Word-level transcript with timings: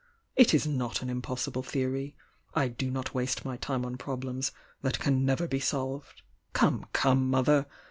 It 0.35 0.55
is 0.55 0.65
not 0.65 1.03
an 1.03 1.09
impos 1.09 1.47
sible 1.47 1.63
theory,— 1.63 2.15
I 2.55 2.69
do 2.69 2.89
not 2.89 3.13
waste 3.13 3.45
my 3.45 3.55
time 3.57 3.85
on 3.85 3.97
problems 3.97 4.51
that 4.81 4.97
can 4.97 5.25
never 5.25 5.47
be 5.47 5.59
solved. 5.59 6.23
Come, 6.53 6.87
come. 6.91 7.29
Mother! 7.29 7.67